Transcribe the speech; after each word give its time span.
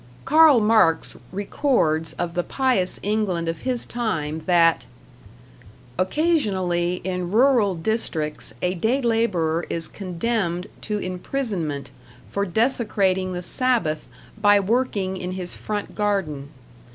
Karl 0.25 0.59
Marx 0.59 1.15
records 1.31 2.13
of 2.13 2.33
the 2.33 2.41
pious 2.41 2.99
England 3.03 3.47
of 3.47 3.61
his 3.61 3.85
time 3.85 4.39
that 4.47 4.87
Occasionally 5.99 7.01
in 7.03 7.29
rural 7.31 7.75
districts 7.75 8.51
a 8.63 8.73
day 8.73 8.99
labourer 8.99 9.63
is 9.69 9.87
condemned 9.87 10.65
to 10.89 10.97
imprisonment 10.97 11.91
for 12.31 12.47
desecrating 12.47 13.33
the 13.33 13.43
Sabbath 13.43 14.07
by 14.41 14.59
working 14.59 15.17
in 15.17 15.33
his 15.33 15.55
front 15.55 15.93
garden. 15.93 16.49